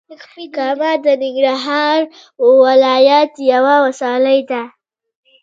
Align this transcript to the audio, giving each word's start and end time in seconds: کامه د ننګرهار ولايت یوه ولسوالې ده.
کامه 0.55 0.91
د 1.05 1.07
ننګرهار 1.23 1.99
ولايت 2.63 3.33
یوه 3.51 3.75
ولسوالې 3.83 4.39
ده. 4.49 4.63